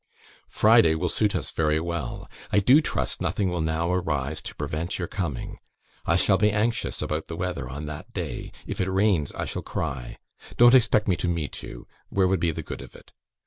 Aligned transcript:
"Friday 0.49 0.95
will 0.95 1.09
suit 1.09 1.35
us 1.35 1.51
very 1.51 1.79
well. 1.79 2.27
I 2.51 2.57
DO 2.57 2.81
trust 2.81 3.21
nothing 3.21 3.49
will 3.49 3.61
now 3.61 3.93
arise 3.93 4.41
to 4.41 4.55
prevent 4.55 4.97
your 4.97 5.07
coming. 5.07 5.59
I 6.07 6.15
shall 6.15 6.37
be 6.39 6.49
anxious 6.49 7.03
about 7.03 7.27
the 7.27 7.35
weather 7.35 7.69
on 7.69 7.85
that 7.85 8.11
day; 8.11 8.51
if 8.65 8.81
it 8.81 8.89
rains, 8.89 9.31
I 9.33 9.45
shall 9.45 9.61
cry. 9.61 10.17
Don't 10.57 10.73
expect 10.73 11.07
me 11.07 11.15
to 11.17 11.27
meet 11.27 11.61
you; 11.61 11.87
where 12.09 12.27
would 12.27 12.39
be 12.39 12.49
the 12.49 12.63
good 12.63 12.81
of 12.81 12.95
it? 12.95 13.11